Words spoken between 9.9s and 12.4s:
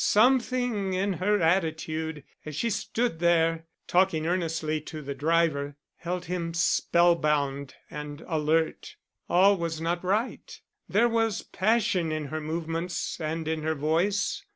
right; there was passion in